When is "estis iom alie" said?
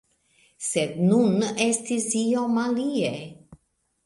1.67-3.15